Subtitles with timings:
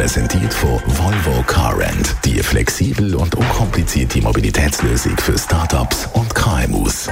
[0.00, 2.16] Präsentiert von Volvo Car Rent.
[2.24, 7.10] Die flexibel und unkomplizierte Mobilitätslösung für Startups und KMUs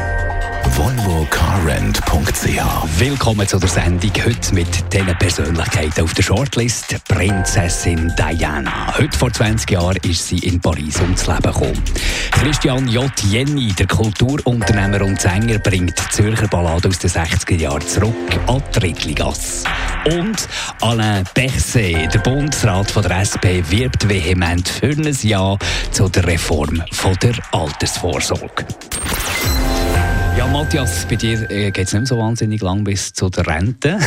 [0.71, 3.01] volvocarrent.ch.
[3.01, 6.97] Willkommen zu der Sendung heute mit diesen Persönlichkeiten auf der Shortlist.
[7.09, 8.97] Prinzessin Diana.
[8.97, 11.83] Heute vor 20 Jahren ist sie in Paris ums Leben gekommen.
[12.31, 13.11] Christian J.
[13.29, 18.15] Jenny, der Kulturunternehmer und Sänger, bringt die Zürcher Ballade aus den 60er Jahren zurück
[18.47, 19.65] an die Rittligasse.
[20.17, 20.49] Und
[20.81, 25.57] Alain Berset, der Bundesrat von der SP, wirbt vehement für ein Ja
[25.91, 28.67] zu der Reform von der Altersvorsorge.
[30.39, 33.99] Ja, Matthias, bei dir äh, geht es nicht so wahnsinnig lang bis zu der Rente.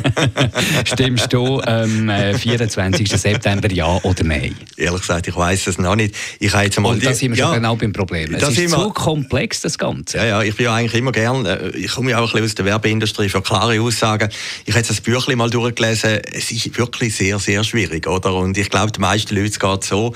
[0.86, 3.06] Stimmst du am äh, 24.
[3.06, 4.56] September ja oder nein?
[4.78, 6.14] Ehrlich gesagt, ich weiß es noch nicht.
[6.40, 8.34] Ich jetzt einmal Und da sind wir ja, schon genau beim Problem.
[8.34, 10.16] Es ist zu komplex, das Ganze.
[10.16, 12.44] Ja, ja, ich bin ja eigentlich immer gern, äh, ich komme ja auch ein bisschen
[12.46, 14.30] aus der Werbeindustrie für klare Aussagen.
[14.64, 16.22] Ich habe jetzt das Büchlein mal durchgelesen.
[16.32, 18.32] Es ist wirklich sehr, sehr schwierig, oder?
[18.36, 20.14] Und ich glaube, die meisten Leute geht so,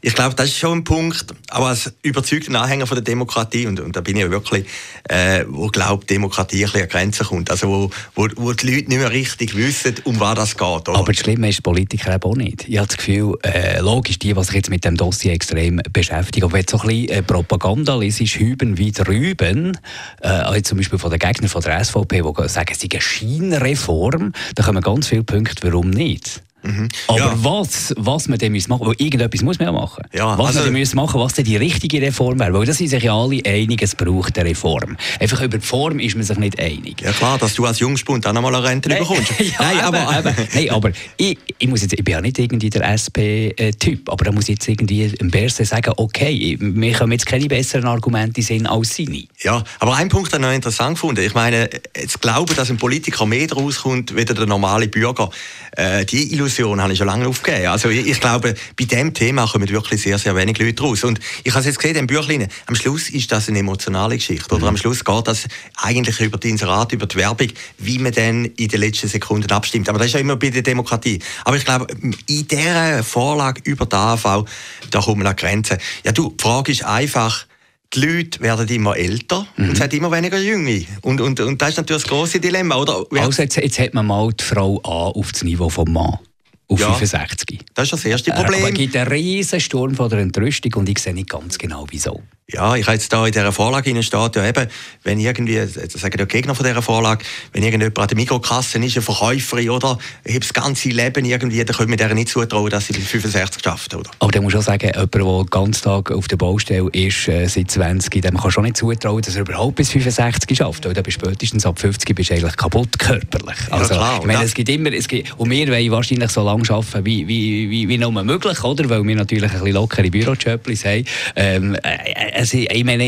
[0.00, 3.80] ich glaube, das ist schon ein Punkt, aber als überzeugter Anhänger von der Demokratie, und,
[3.80, 4.66] und da bin ich wirklich,
[5.08, 8.88] äh, wo glaubt, Demokratie ein bisschen an Grenzen kommt, also wo, wo, wo die Leute
[8.88, 10.88] nicht mehr richtig wissen, um was das geht.
[10.88, 10.94] Oder?
[10.94, 12.68] Aber das Schlimme ist, Politiker eben auch nicht.
[12.68, 16.44] Ich habe das Gefühl, äh, logisch, die, die sich jetzt mit dem Dossier extrem beschäftigen,
[16.44, 19.78] aber wenn du so ein bisschen äh, Propaganda liest, hüben wie drüben,
[20.20, 24.32] äh, zum Beispiel von den Gegnern von der SVP, die sagen, es sei eine Scheinreform,
[24.54, 26.42] da kommen ganz viele Punkte, warum nicht.
[26.62, 26.88] Mhm.
[27.06, 27.34] Aber ja.
[27.36, 30.04] was, was man dann machen muss, weil irgendetwas muss man ja machen.
[30.12, 32.88] Ja, was also, man dann machen was denn die richtige Reform wäre, weil das sind
[32.88, 34.96] sich ja alle einig, es braucht eine Reform.
[35.20, 37.00] Einfach über die Form ist man sich nicht einig.
[37.00, 39.32] Ja klar, dass du als Jungspund auch nochmal eine Rente bekommst.
[39.38, 42.70] ja, Nein, aber, eben, Nein, aber ich, ich, muss jetzt, ich bin ja nicht irgendwie
[42.70, 47.26] der SP-Typ, aber da muss ich jetzt irgendwie im Berse sagen, okay, wir können jetzt
[47.26, 49.24] keine besseren Argumente sehen als seine.
[49.42, 51.22] Ja, aber ein Punkt habe ich noch interessant gefunden.
[51.24, 55.30] Ich meine, jetzt glauben, dass ein Politiker mehr daraus kommt, wie der normale Bürger.
[55.76, 57.66] Äh, die Illusion habe ich schon lange aufgegeben.
[57.66, 61.04] Also ich, ich, glaube, bei diesem Thema kommen wirklich sehr, sehr wenig Leute raus.
[61.04, 64.54] Und ich habe es jetzt gesehen, im Büchlein, am Schluss ist das eine emotionale Geschichte.
[64.54, 64.68] Oder mhm.
[64.68, 67.48] am Schluss geht das eigentlich über die Inserat, über die Werbung,
[67.78, 69.88] wie man dann in den letzten Sekunden abstimmt.
[69.88, 71.18] Aber das ist ja immer bei der Demokratie.
[71.44, 71.86] Aber ich glaube,
[72.26, 74.44] in dieser Vorlage über die AV,
[74.90, 75.78] da kommen an Grenzen.
[76.04, 77.46] Ja, du, die Frage ist einfach,
[77.94, 79.68] die Leute werden immer älter mhm.
[79.68, 80.84] und es hat immer weniger Junge.
[81.02, 82.76] Und, und, und das ist natürlich das große Dilemma.
[82.76, 83.04] Oder?
[83.18, 86.18] Also jetzt, jetzt hat man mal die Frau an auf das Niveau vom Mann
[86.68, 87.60] auf ja, 65.
[87.74, 88.64] Das ist das erste Problem.
[88.64, 91.86] Äh, es gibt einen riesen Sturm von der Entrüstung und ich sehe nicht ganz genau,
[91.90, 92.22] wieso.
[92.50, 94.68] Ja, ich habe jetzt da in dieser Vorlage steht ja eben,
[95.02, 97.22] wenn irgendwie, das sagen ja Gegner von dieser Vorlage,
[97.52, 101.76] wenn irgendjemand an der Mikrokasse ist, eine Verkäuferin, oder, hebt das ganze Leben irgendwie, dann
[101.76, 104.10] können wir der nicht zutrauen, dass sie bis 65 schafft, oder?
[104.20, 107.46] Aber dann muss auch sagen, jemand, der den ganzen Tag auf der Baustelle ist, äh,
[107.48, 111.04] seit 20, dem kann schon nicht zutrauen, dass er überhaupt bis 65 schafft, weil dann
[111.04, 113.58] bist spätestens ab 50 bist du eigentlich kaputt körperlich.
[113.68, 114.18] Also, ja, klar.
[114.22, 117.28] Ich meine, es gibt immer, es gibt, und wir wollen wahrscheinlich so lange arbeiten, wie,
[117.28, 118.88] wie, wie, wie nur möglich, oder?
[118.88, 121.04] Weil wir natürlich ein bisschen lockere Bürojobs haben.
[121.36, 123.04] Ähm, äh, es, ich meine,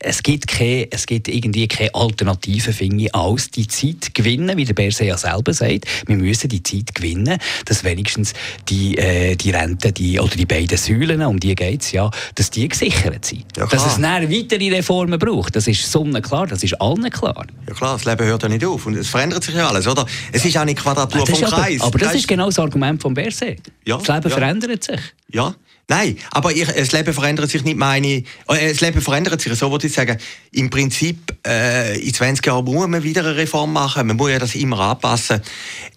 [0.00, 4.64] es gibt, keine, es gibt irgendwie keine Alternative, finde ich, als die Zeit gewinnen, wie
[4.64, 5.84] der Berse ja selber sagt.
[6.06, 8.32] Wir müssen die Zeit gewinnen, dass wenigstens
[8.68, 12.50] die, äh, die Rente die, oder die beiden Säulen, um die geht es ja, dass
[12.50, 13.44] die gesichert sind.
[13.56, 17.46] Ja, dass es dann weitere Reformen braucht, das ist sonnenklar, das ist allen klar.
[17.68, 20.06] Ja klar, das Leben hört ja nicht auf und es verändert sich ja alles, oder?
[20.32, 21.80] Es ist auch nicht Quadratur vom Kreis.
[21.80, 23.56] Aber, aber das, ist genau das Argument von Berse.
[23.84, 24.36] Ja, das Leben ja.
[24.36, 25.00] verändert sich.
[25.30, 25.54] Ja,
[25.86, 28.06] Nein, aber ich, das Leben verändert sich nicht meine.
[28.06, 30.16] Äh, das Leben verändert sich, so würde ich sagen.
[30.50, 34.06] Im Prinzip, äh, in 20 Jahren muss man wieder eine Reform machen.
[34.06, 35.42] Man muss ja das immer anpassen.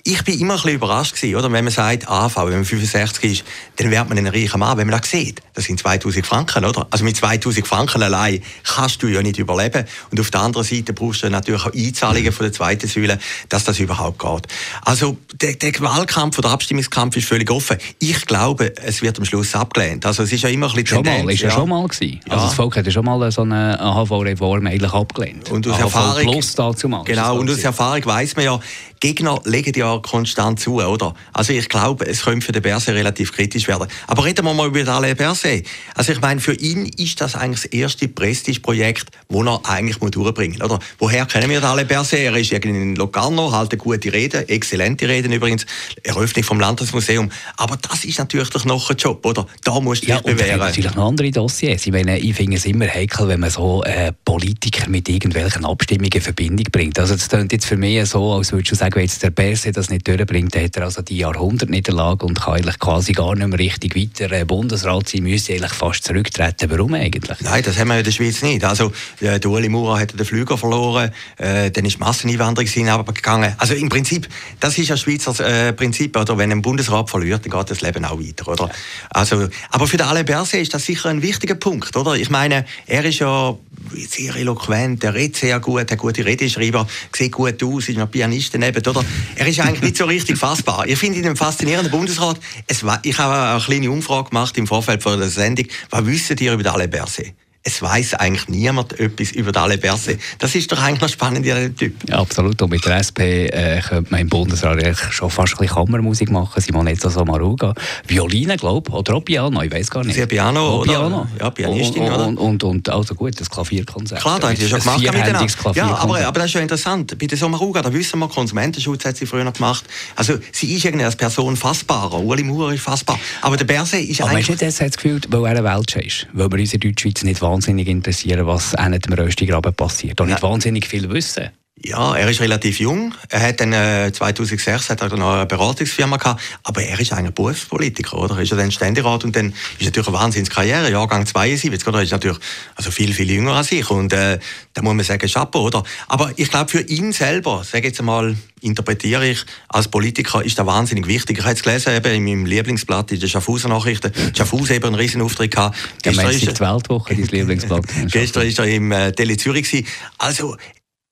[0.04, 1.52] Ich bin immer ein bisschen überrascht gewesen, oder?
[1.52, 3.44] Wenn man sagt, AV, wenn man 65 ist,
[3.78, 4.78] dann wird man ein reicher Mann.
[4.78, 6.86] Wenn man das sieht, das sind 2000 Franken, oder?
[6.92, 9.86] Also mit 2000 Franken allein kannst du ja nicht überleben.
[10.12, 13.64] Und auf der anderen Seite brauchst du natürlich auch Einzahlungen von der zweiten Säule, dass
[13.64, 14.54] das überhaupt geht.
[14.82, 17.78] Also, der, der Wahlkampf oder Abstimmungskampf ist völlig offen.
[18.00, 20.06] Ich glaube, es wird am Schluss abgelehnt abgelehnt.
[20.06, 22.20] Also es ist ja immer ein bisschen schon Tendenz, mal, ist ja, schon mal gewesen.
[22.30, 25.50] Also das Volk hat ja schon mal so eine AHV-Reform eigentlich abgelehnt.
[25.52, 27.04] Und aus Erfahrung, Plus dazu mal.
[27.04, 28.60] Genau, und aus Erfahrung weiss man ja,
[29.00, 31.14] Gegner legen ja konstant zu, oder?
[31.34, 33.88] Also ich glaube, es könnte für den Berset relativ kritisch werden.
[34.08, 35.68] Aber reden wir mal über Alain Berset.
[35.94, 40.58] Also ich meine, für ihn ist das eigentlich das erste Prestigeprojekt, das er eigentlich durchbringen
[40.58, 40.80] muss, oder?
[40.98, 42.20] Woher kennen wir Alain Berset?
[42.20, 45.66] Er ist irgendwie in Locarno, eine gute Rede, exzellente Reden übrigens,
[46.04, 47.30] Eröffnung vom Landesmuseum.
[47.58, 49.46] Aber das ist natürlich doch noch ein Job, oder?
[49.68, 50.60] Da musst du dich ja, bewähren.
[50.60, 51.86] Natürlich noch andere Dossiers.
[51.86, 56.12] Ich meine, ich finde es immer heikel, wenn man so äh, Politiker mit irgendwelchen Abstimmungen
[56.14, 56.98] in Verbindung bringt.
[56.98, 59.74] Also das klingt jetzt für mich so, als würdest du sagen, wenn jetzt der Berse
[59.74, 63.46] das nicht durchbringt, dann hat er also die Jahrhundertniederlage und kann eigentlich quasi gar nicht
[63.46, 66.70] mehr richtig weiter äh, Bundesrat sein, müsste eigentlich fast zurücktreten.
[66.70, 67.38] Warum eigentlich?
[67.42, 68.64] Nein, das haben wir in der Schweiz nicht.
[68.64, 72.66] Also äh, der Ueli Maurer hat den Flüger verloren, äh, dann ist Masseneinwanderung
[73.14, 73.54] gegangen.
[73.58, 74.30] Also im Prinzip,
[74.62, 76.38] das ist ein Schweizer äh, Prinzip, oder?
[76.38, 78.70] Wenn ein Bundesrat verliert, dann geht das Leben auch weiter, oder?
[79.10, 82.16] Also, aber für den Alain Berset ist das sicher ein wichtiger Punkt, oder?
[82.16, 83.58] Ich meine, er ist ja
[83.94, 88.54] sehr eloquent, er redet sehr gut, hat gute Redeschreiber, sieht gut aus, ist noch Pianist
[88.54, 89.04] daneben, oder?
[89.36, 90.88] Er ist eigentlich nicht so richtig fassbar.
[90.88, 92.40] Ich finde ihn einen faszinierenden Bundesrat.
[92.68, 95.68] Es, ich habe eine kleine Umfrage gemacht im Vorfeld von der Sendung.
[95.90, 97.34] Was wissen ihr über Alain Berset?
[97.68, 100.18] Es weiß eigentlich niemand etwas über die Alain Berset.
[100.40, 101.96] Das ist doch eigentlich noch spannend, dieser Typ.
[102.08, 102.62] Ja, absolut.
[102.62, 104.80] Und mit der SP äh, könnte man im Bundesrat
[105.12, 106.62] schon fast ein bisschen Kammermusik machen.
[106.62, 107.74] Simonetta Sommaruga.
[108.08, 110.16] Violine, glaube ich, oder auch Piano, ich weiß gar nicht.
[110.16, 110.92] Sie Piano, oder?
[110.92, 111.28] Piano.
[111.38, 112.38] Ja, Pianistin, und?
[112.38, 114.22] Und, und, und, also gut, das Klavierkonzert.
[114.22, 115.46] Klar, da haben sie schon gemacht miteinander.
[115.76, 117.18] Ja, aber, aber das ist schon interessant.
[117.20, 119.84] Bei der Sommaruga, da wissen wir, Konsumentenschutz hat sie früher noch gemacht.
[120.16, 122.24] Also sie ist irgendwie als Person fassbarer.
[122.24, 123.20] Uli Maurer ist fassbar.
[123.42, 124.48] Aber der Berset ist aber eigentlich...
[124.48, 126.28] Aber hast du nicht das Gefühl, weil er eine Weltschau ist?
[126.32, 130.20] Weil wir uns in Deutschschweiz nicht wahnsinnig interessieren interessieren, was einem dem Röstigraben passiert.
[130.22, 131.50] Und nicht wahnsinnig viel wissen.
[131.84, 133.14] Ja, er ist relativ jung.
[133.30, 137.36] Er hat dann äh, 2006 hat er noch eine Beratungsfirma gehabt, aber er ist eigentlich
[137.36, 138.36] Berufspolitiker, oder?
[138.36, 142.00] Er ist ja dann Ständerat und dann ist natürlich eine Wahnsinnskarriere, Jahrgang 72, oder?
[142.00, 142.40] Er ist natürlich
[142.76, 144.40] also viel viel jünger als ich und äh,
[144.74, 145.84] da muss man sagen Chapeau, oder?
[146.08, 150.66] Aber ich glaube für ihn selber, sage jetzt einmal, interpretiere ich als Politiker, ist das
[150.66, 151.38] wahnsinnig wichtig.
[151.38, 154.96] Ich habe jetzt gelesen eben in meinem Lieblingsblatt in den Schaffhauser Nachrichten, Schaffhausen eben einen
[154.96, 155.78] riesen Auftritt gehabt.
[156.02, 157.86] Gestern ist die Weltwoche, dein Lieblingsblatt.
[158.12, 159.88] Gestern ist er im äh, Tele Zürich gewesen.
[160.18, 160.58] Also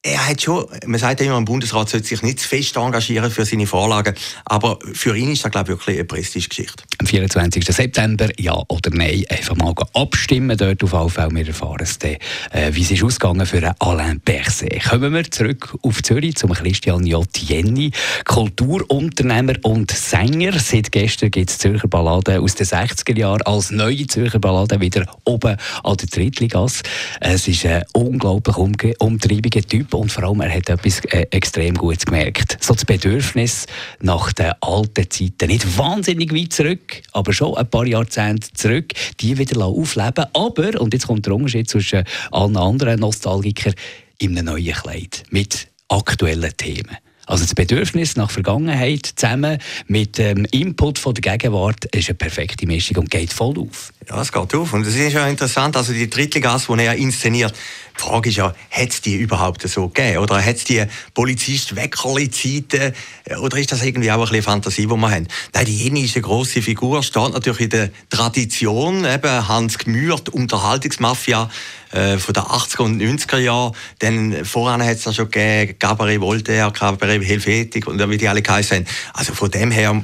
[0.05, 3.31] er hat schon, man sagt ja immer, ein Bundesrat sollte sich nicht zu fest engagieren
[3.31, 4.13] für seine Vorlagen,
[4.45, 6.83] aber für ihn ist das, glaube ich, wirklich eine Prestigegeschichte.
[6.99, 7.65] Am 24.
[7.65, 11.31] September, ja oder nein, einfach mal abstimmen dort auf Fälle.
[11.31, 12.17] Wir erfahren es dann,
[12.51, 14.83] äh, wie es ist ausgegangen für Alain Berset.
[14.83, 17.27] Kommen wir zurück auf Zürich zum Christian J.
[17.35, 17.89] Jenny,
[18.25, 20.59] Kulturunternehmer und Sänger.
[20.59, 25.05] Seit gestern gibt es Zürcher Balladen aus den 60er Jahren als neue Zürcher Balladen wieder
[25.23, 26.83] oben an der Drittligasse.
[27.21, 28.55] Es ist ein unglaublich
[28.99, 32.57] umtriebiger Typ und vor allem, er hat etwas äh, extrem Gutes gemerkt.
[32.61, 33.65] So das Bedürfnis
[34.01, 39.37] nach den alten Zeiten, nicht wahnsinnig weit zurück, aber schon ein paar Jahrzehnte zurück, die
[39.37, 43.73] wieder aufleben Aber, und jetzt kommt der Unterschied zwischen allen anderen Nostalgikern,
[44.17, 46.97] in einem neuen Kleid, mit aktuellen Themen.
[47.27, 49.57] Also das Bedürfnis nach Vergangenheit zusammen
[49.87, 53.91] mit dem Input von der Gegenwart ist eine perfekte Mischung und geht voll auf.
[54.07, 54.73] Ja, es geht auf.
[54.73, 57.55] Und es ist ja interessant, also die Drittligas, die er inszeniert,
[57.97, 60.19] die Frage ist ja, hat es die überhaupt so gegeben?
[60.19, 60.85] Oder hat es die
[61.15, 62.93] Polizist-Weckerli-Zeiten?
[63.41, 65.27] Oder ist das irgendwie auch ein bisschen Fantasie, die wir haben?
[65.53, 70.29] Nein, die Jenny ist eine grosse Figur, steht natürlich in der Tradition, eben Hans Gmürt,
[70.29, 71.49] Unterhaltungsmafia
[71.91, 73.75] äh, von den 80er und 90er Jahren.
[73.99, 78.43] Dann voran hat es ja schon gegeben, Gabriel Voltaire, Cabaret Helvetik und wie die alle
[78.43, 80.03] geheißen Also von dem her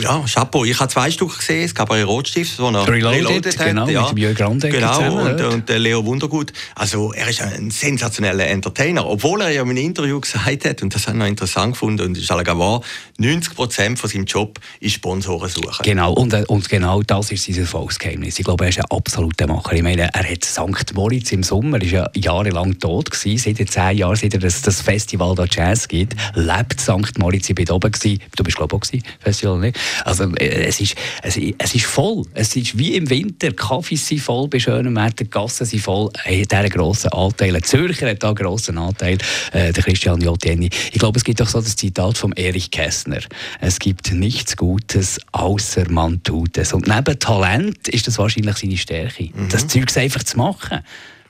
[0.00, 0.64] ja, Chapeau.
[0.64, 1.64] Ich habe zwei Stück gesehen.
[1.64, 3.66] Es gab einen Rotstift, den er Reloaded, Reloaded hat.
[3.66, 4.08] Genau, ja.
[4.08, 6.52] mit Jörg Grande Genau, zusammen, und, und, Leo Wundergut.
[6.74, 9.06] Also er ist ein sensationeller Entertainer.
[9.06, 12.06] Obwohl er ja in einem Interview gesagt hat, und das habe ich noch interessant gefunden,
[12.06, 12.82] und das ist auch wahr,
[13.18, 15.82] 90 Prozent von seinem Job ist Sponsoren suchen.
[15.82, 18.38] Genau, und, äh, und genau das ist sein Erfolgsgeheimnis.
[18.38, 19.72] Ich glaube, er ist ein absoluter Macher.
[19.74, 20.94] Ich meine, er hat St.
[20.94, 24.80] Moritz im Sommer, ist ja jahrelang tot gewesen, seit zehn Jahren, seit er das, das
[24.80, 27.18] Festival da Jazz gibt, lebt St.
[27.18, 28.20] Moritz, ich bin oben gewesen.
[28.36, 29.78] Du bist glaube ich auch gewesen, Festival, nicht?
[30.04, 32.24] Also, äh, es, ist, es, es ist voll.
[32.34, 33.52] Es ist wie im Winter.
[33.52, 36.10] Kaffees sind voll bei schönem Wetter, die Gassen sind voll.
[36.24, 37.60] Er hat einen grossen Anteil.
[37.62, 39.18] Zürcher hat einen grossen Anteil,
[39.52, 40.70] äh, der Christian Jotieni.
[40.92, 43.20] Ich glaube, es gibt auch so das Zitat von Erich Kästner.
[43.60, 46.72] Es gibt nichts Gutes, außer man tut es.
[46.72, 49.24] Und neben Talent ist das wahrscheinlich seine Stärke.
[49.24, 49.48] Mhm.
[49.50, 50.80] Das Zeug einfach zu machen.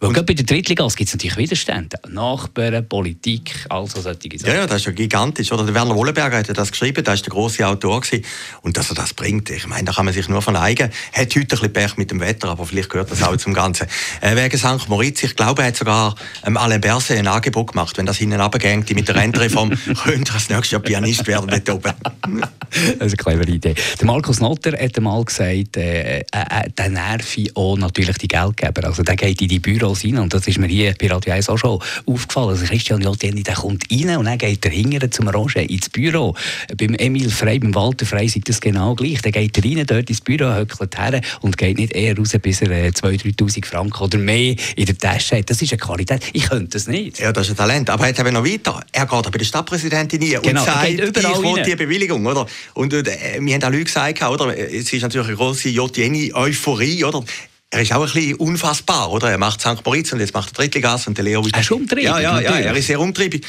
[0.02, 1.96] Weil gerade bei der Drittliga gibt es natürlich Widerstände.
[2.08, 4.52] Nachbarn, Politik, also solche Sachen.
[4.52, 5.52] Ja, ja, das ist ja gigantisch.
[5.52, 8.00] Oder der Werner Wollenberger hat das geschrieben, der war der grosse Autor.
[8.00, 8.24] Gewesen.
[8.62, 10.90] Und dass er das bringt, ich meine, da kann man sich nur verneigen.
[11.12, 13.54] Er hat heute ein bisschen Pech mit dem Wetter, aber vielleicht gehört das auch zum
[13.54, 13.86] Ganzen.
[14.20, 14.88] Äh, wegen St.
[14.88, 16.14] Moritz, ich glaube, er hat sogar
[16.46, 17.96] ähm, Alain Berset ein Angebot gemacht.
[17.98, 19.70] Wenn das hinten runtergeht mit der Rentenreform,
[20.04, 21.92] könnte er das nächste Jahr Pianist werden dort oben.
[22.70, 23.74] das ist eine clevere Idee.
[23.98, 28.84] Der Markus Notter hat einmal gesagt, äh, äh, äh, der nervt auch natürlich die Geldgeber.
[28.84, 29.58] Also der geht in die
[29.92, 30.18] Büros rein.
[30.18, 32.50] Und das ist mir hier bei Radio 1 auch schon aufgefallen.
[32.50, 36.34] Also Christian Jolteni, der kommt rein und dann geht er hinterher zum Roger ins Büro.
[36.76, 39.22] Beim Emil Frey, beim Walter Frey sieht das genau gleich.
[39.22, 42.68] Der geht rein dort ins Büro, höckelt her und geht nicht eher raus, bis er
[42.68, 45.50] 2'000, 3'000 Franken oder mehr in der Tasche hat.
[45.50, 46.22] Das ist eine Qualität.
[46.32, 47.18] Ich könnte das nicht.
[47.18, 47.90] Ja, das ist ein Talent.
[47.90, 48.82] Aber er hat eben noch weiter.
[48.92, 52.24] Er geht bei der Stadtpräsidentin rein genau, und sagt, ich will die Bewilligung.
[52.26, 52.46] Oder?
[52.74, 53.04] Und äh,
[53.40, 54.56] wir haben auch Leute gesagt, oder?
[54.56, 57.04] es ist natürlich eine grosse Jotjeni-Euphorie.
[57.04, 57.24] Oder?
[57.72, 59.30] Er ist auch ein bisschen unfassbar, oder?
[59.30, 59.84] Er macht St.
[59.84, 61.42] Moritz und jetzt macht er Drittligas und der Leo...
[61.50, 62.04] Er ist umtriebig.
[62.04, 63.46] Ja, ja, ja, er ist sehr umtriebig.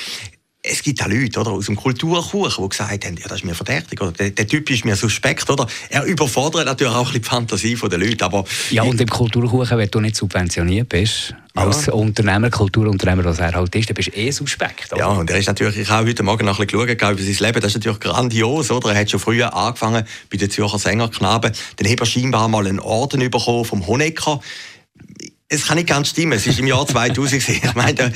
[0.65, 3.53] Es gibt auch Leute oder, aus dem Kulturkuchen, die gesagt haben, ja, das ist mir
[3.53, 5.50] verdächtig, oder der, der, Typ ist mir suspekt.
[5.50, 5.67] Oder?
[5.89, 8.24] Er überfordert natürlich auch ein bisschen die Fantasie der Leute.
[8.24, 11.93] Aber ja, und im Kulturkuchen, wenn du nicht subventioniert bist, als ja.
[11.93, 14.93] Unternehmer, Kulturunternehmer, was er halt ist, dann bist du eh suspekt.
[14.93, 15.01] Oder?
[15.01, 17.48] Ja, und er ist natürlich, ich habe heute Morgen noch ein bisschen geschaut über sein
[17.48, 18.93] Leben, das ist natürlich grandios, oder?
[18.93, 22.79] Er hat schon früher angefangen bei den Zürcher Sängerknaben, dann hat er scheinbar mal einen
[22.79, 24.39] Orden bekommen vom Honecker
[25.53, 26.33] es kann nicht ganz stimmen.
[26.33, 27.48] Es ist im Jahr 2000.
[27.50, 28.12] ich meine, der,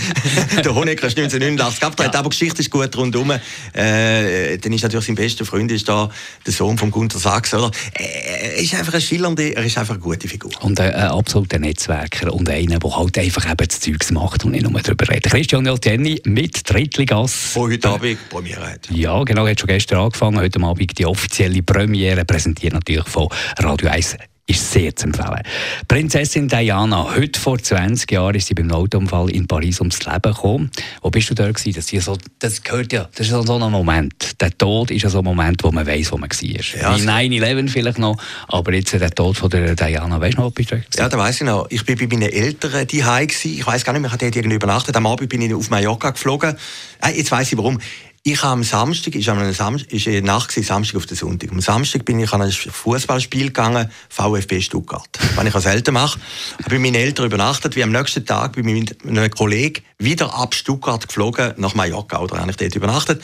[0.63, 2.20] der Honecker ist 1989 abgetreten, ja.
[2.20, 3.32] aber die Geschichte ist gut rundum.
[3.74, 6.10] Äh, dann ist natürlich sein bester Freund ist da
[6.46, 7.53] der Sohn von Gunter Sachs.
[7.53, 7.72] Oder?
[7.94, 10.51] Er ist einfach ein schillernde, er ist einfach eine gute Figur.
[10.62, 14.51] Und ein, ein absoluter Netzwerker und einer, der halt einfach eben das Zeugs macht und
[14.51, 15.32] nicht nur darüber redet.
[15.32, 17.34] Christian Neltieni mit Drittligas.
[17.34, 18.89] Von heute Abend Premiere hat.
[18.89, 20.39] Ja, genau, er hat schon gestern angefangen.
[20.39, 23.27] Heute Abend die offizielle Premiere, präsentiert natürlich von
[23.60, 24.17] Radio 1
[24.48, 25.42] ist sehr zu empfehlen.
[25.88, 30.72] Prinzessin Diana, heute vor 20 Jahren ist sie beim Autounfall in Paris ums Leben gekommen.
[31.01, 31.74] Wo bist du da gewesen?
[31.74, 34.42] Das, so, das gehört ja, das ist so ein Moment.
[34.42, 36.82] Der Tod ist ja so ein Moment, wo man weiß, wo man war.
[36.82, 40.48] Ja, Wie 9-11 vielleicht noch, aber jetzt der Tod von der Diana, weißt du noch,
[40.48, 41.68] wo bist du da Ja, da weiß ich noch.
[41.70, 44.96] Ich bin bei meinen Eltern die Ich weiß gar nicht mehr, ich hatte dort übernachtet.
[44.96, 46.56] Am Abend bin ich auf Mallorca geflogen.
[47.01, 47.80] Äh, jetzt weiß ich warum.
[48.24, 51.52] Ich habe am Samstag, ist am Samstag, ist Nacht gewesen, Samstag auf den Sonntag.
[51.52, 55.08] Am Samstag bin ich an ein Fußballspiel gegangen, VfB Stuttgart.
[55.36, 56.20] Was ich als Eltern mache,
[56.64, 61.08] habe bei meinen Eltern übernachtet, wie am nächsten Tag bei meinem Kollegen wieder ab Stuttgart
[61.08, 63.22] geflogen nach Mallorca, oder habe ich dort übernachtet.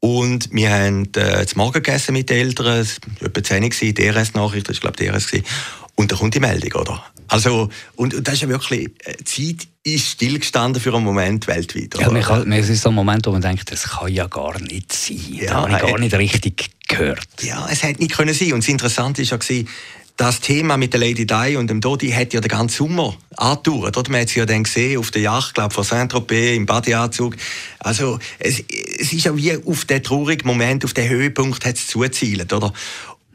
[0.00, 3.70] Und wir haben äh, zum Morgen gegessen mit den Eltern, es war etwa 10 Uhr,
[3.70, 5.26] DRS-Nachricht, das war glaube ich DRS.
[5.26, 5.46] Gewesen.
[5.96, 7.04] Und da kommt die Meldung, oder?
[7.28, 11.96] Also, und, das ist ja wirklich, äh, Zeit ist stillgestanden für einen Moment weltweit.
[11.96, 12.06] Oder?
[12.06, 14.60] Ja, man kann, es ist so ein Moment, wo man denkt, das kann ja gar
[14.60, 15.18] nicht sein.
[15.32, 17.26] Ja, das habe ich gar nicht richtig gehört.
[17.40, 18.52] Ja, es hätte nicht können sein.
[18.52, 19.64] Und das Interessante war ja,
[20.16, 24.08] das Thema mit der Lady Di und dem Dodi hat ja den ganzen Sommer angedauert.
[24.08, 27.36] Man hat sie ja dann gesehen auf der Yacht, glaube von Saint-Tropez, im Badeanzug.
[27.78, 28.60] Also, es,
[28.98, 32.72] es ist ja wie auf den traurigen Moment, auf den Höhepunkt hat es zuzielt, oder?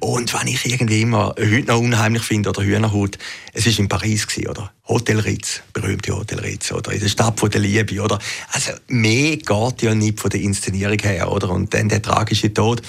[0.01, 3.20] Und was ich irgendwie immer heute noch unheimlich finde, oder Hühnerhaut,
[3.53, 4.72] es war in Paris, oder?
[4.88, 6.91] Hotel Ritz, berühmte Hotel Ritz, oder?
[6.91, 8.17] In der Stadt von der Liebe, oder?
[8.51, 11.51] Also, mehr geht ja nicht von der Inszenierung her, oder?
[11.51, 12.81] Und dann der tragische Tod.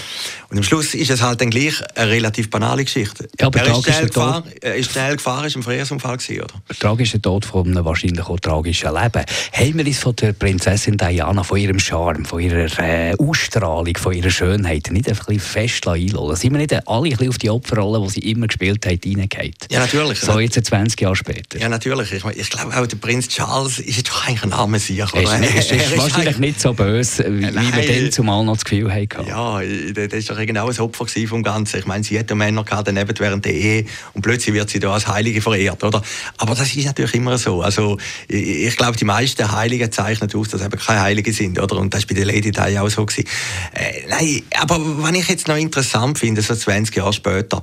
[0.49, 3.29] Und am Schluss ist es halt dann gleich eine relativ banale Geschichte.
[3.39, 6.55] Ja, aber er ist schnell, gefahren, er ist schnell gefahren, ist ein Verkehrsunfall gewesen, oder?
[6.71, 9.25] Der tragische Tod von einem wahrscheinlich auch tragischen Leben.
[9.53, 14.13] Haben wir uns von der Prinzessin Diana, von ihrem Charme, von ihrer äh, Ausstrahlung, von
[14.15, 16.37] ihrer Schönheit nicht einfach ein bisschen fest einlassen?
[16.37, 19.55] Sind wir nicht alle ein bisschen auf die Opferrolle, die sie immer gespielt haben, reingegangen?
[19.71, 20.21] Ja, natürlich.
[20.21, 21.59] So jetzt 20 Jahre später.
[21.59, 22.13] Ja, natürlich.
[22.13, 25.01] Ich, ich glaube auch, der Prinz Charles ist doch eigentlich ein armer Sieg.
[25.15, 28.55] Er ist, ist, ist, ist wahrscheinlich nicht so böse, wie Nein, wir dann zumal noch
[28.55, 29.27] das Gefühl hatten.
[29.27, 31.79] Ja, das war doch genau ein Opfer vom Ganzen.
[31.79, 34.93] Ich meine, sie hat Männer gehabt, daneben während der Ehe und plötzlich wird sie da
[34.93, 36.03] als Heilige verehrt, oder?
[36.39, 37.63] Aber das ist natürlich immer so.
[37.63, 41.59] Also, ich, ich glaube, die meisten Heiligen zeichnen aus, dass sie eben keine Heiligen sind,
[41.59, 41.77] oder?
[41.77, 43.03] Und das war bei der Lady Di auch so.
[43.03, 43.29] Gewesen.
[43.75, 47.63] Äh, nein, aber was ich jetzt noch interessant finde, so 20 Jahre später,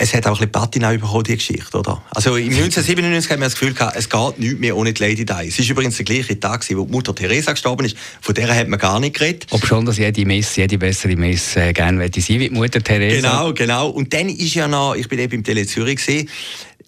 [0.00, 2.00] es hat auch ein bisschen Patina bekommen, die Geschichte, oder?
[2.10, 5.24] Also im 1997 haben wir das Gefühl gehabt, es geht nichts mehr ohne die Lady
[5.24, 5.48] Di.
[5.48, 7.96] Es ist übrigens der gleiche Tag, wo die Mutter Teresa gestorben ist.
[8.20, 9.46] Von der hat man gar nicht geredet.
[9.50, 13.28] Ob schon, dass jede Messe, jede bessere Messe äh, gerne sein wie die Mutter Teresa.
[13.28, 13.88] Genau, genau.
[13.88, 16.28] Und dann ist ja noch, ich bin eben im Tele Zürich gesehen,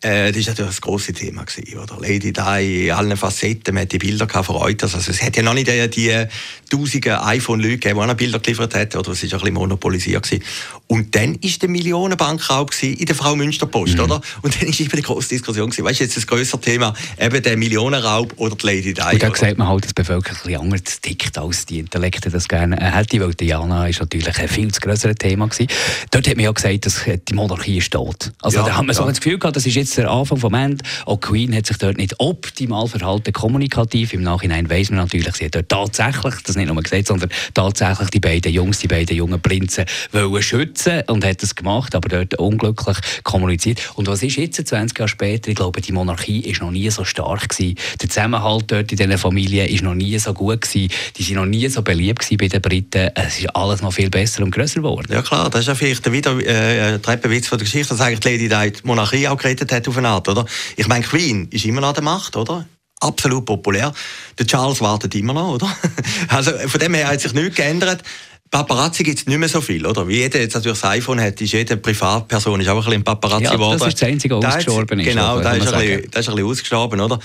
[0.02, 1.44] äh, das war natürlich das große Thema.
[1.44, 1.98] Gewesen, oder?
[2.00, 4.94] Lady Di in allen Facetten, man hat die Bilder von Reuters.
[4.94, 6.26] Also es hat ja noch nicht die, die
[6.70, 8.98] tausenden iPhone-Leute gegeben, die auch Bilder geliefert haben.
[8.98, 10.22] Oder es war ein bisschen monopolisiert.
[10.22, 10.42] Gewesen.
[10.86, 14.04] Und dann war der Millionenbankraub in der Frau Münsterpost, mhm.
[14.04, 14.20] oder?
[14.40, 15.68] Und dann war eben die grosse Diskussion.
[15.68, 15.84] Gewesen.
[15.84, 19.02] Weißt du, jetzt das größere Thema, eben der Millionenraub oder die Lady Di.
[19.02, 22.30] Und da sieht man halt, dass die Bevölkerung ein bisschen anders tickt, als die Intellekte
[22.30, 25.70] das gerne hätte, weil Diana ist natürlich ein viel zu größeres Thema gewesen.
[26.10, 28.32] Dort hat man ja gesagt, dass die Monarchie ist tot.
[28.40, 29.02] Also ja, da hat man ja.
[29.02, 30.84] so das Gefühl gehabt, das ist jetzt der Anfang vom Ende.
[31.06, 34.12] Auch Queen hat sich dort nicht optimal verhalten, kommunikativ.
[34.12, 38.10] Im Nachhinein weiß man natürlich, sie hat dort tatsächlich, das nicht nur gesagt, sondern tatsächlich
[38.10, 42.34] die beiden Jungs, die beiden jungen Prinzen wollen schützen und hat das gemacht, aber dort
[42.34, 43.80] unglücklich kommuniziert.
[43.94, 45.48] Und was ist jetzt, 20 Jahre später?
[45.48, 47.76] Ich glaube, die Monarchie ist noch nie so stark gewesen.
[48.00, 50.90] Der Zusammenhalt dort in diesen Familien ist noch nie so gut gewesen.
[51.16, 53.10] Die sind noch nie so beliebt gewesen bei den Briten.
[53.14, 55.12] Es ist alles noch viel besser und größer geworden.
[55.12, 58.24] Ja klar, das ist ja vielleicht der wieder äh, Treppenwitz von der Geschichte, dass eigentlich
[58.24, 60.44] Lady Di die Monarchie auch gerettet hat hat auf eine Art, oder?
[60.76, 62.66] Ich meine, Queen ist immer noch an der Macht, oder?
[63.00, 63.92] absolut populär.
[64.38, 65.74] Der Charles wartet immer noch, oder?
[66.28, 68.02] Also von dem her hat sich nichts geändert.
[68.50, 70.08] Paparazzi gibt es nicht mehr so viel, oder?
[70.08, 73.44] Wie jeder jetzt natürlich das iPhone hat, ist jede Privatperson ist auch ein bisschen Paparazzi
[73.44, 73.78] ja, geworden.
[73.78, 75.06] das ist das einzige, was ausgestorben ist.
[75.06, 77.18] Genau, da ist, ein bisschen, das ist ein bisschen ausgestorben, oder?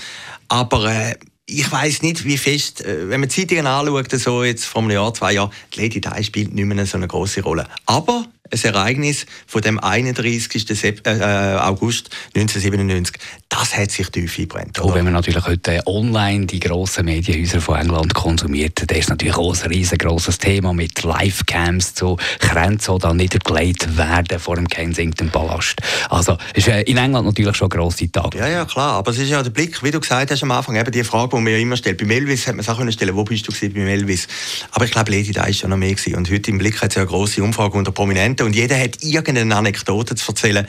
[0.48, 4.82] Aber äh, ich weiß nicht, wie fest, äh, wenn man Zeitungen anschaut, so jetzt vor
[4.82, 7.66] einem Jahr, zwei Jahren, die Lady Di spielt nicht mehr so eine große Rolle.
[7.86, 10.84] Aber ein Ereignis von dem 31.
[11.04, 11.12] Äh,
[11.60, 13.16] August 1997,
[13.48, 14.78] das hat sich tief eingebrannt.
[14.80, 19.36] Und wenn man natürlich heute online die grossen Medienhäuser von England konsumiert, dann ist natürlich
[19.36, 25.30] auch ein riesengroßes Thema mit Livecams zu Grenzen, die dann niedergelegt werden vor dem Kensington
[25.30, 25.80] Palast.
[26.10, 28.34] Also ist äh, in England natürlich schon ein grosser Tag.
[28.34, 28.94] Ja, ja, klar.
[28.94, 31.36] Aber es ist ja der Blick, wie du gesagt hast am Anfang, eben die Frage,
[31.36, 31.98] die man ja immer stellt.
[31.98, 34.26] Bei Elvis hätte man es auch stellen wo bist du bei Elvis?
[34.72, 36.16] Aber ich glaube, Lady Di war schon noch mehr gewesen.
[36.16, 38.78] Und heute im Blick hat es ja eine grosse Umfrage unter Prominenten Komponenten und jeder
[38.78, 40.66] hat irgendeine Anekdote zu erzählen.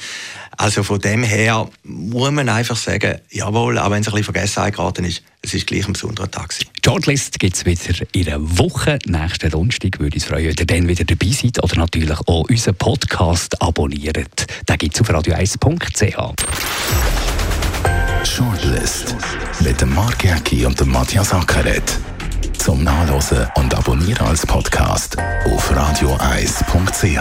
[0.57, 4.71] Also von dem her muss man einfach sagen, jawohl, auch wenn es ein bisschen vergessen
[4.71, 6.69] geraten ist, es ist gleich ein besonderer Tag gewesen.
[6.83, 8.97] Shortlist gibt es wieder in einer Woche.
[9.05, 12.75] Nächsten Donnerstag würde uns freuen, wenn ihr dann wieder dabei seid oder natürlich auch unseren
[12.75, 14.47] Podcast abonniert.
[14.67, 16.33] Den gibt es auf radio1.ch.
[18.23, 19.15] Shortlist
[19.59, 21.99] mit dem Mark Jäcki und dem Matthias Ackeret
[22.57, 27.17] zum Nachlesen und Abonnieren als Podcast auf radioeis.ch.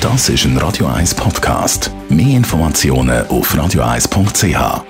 [0.00, 1.90] Das ist ein Radio 1 Podcast.
[2.08, 4.82] Mehr Informationen auf radioeis.ch.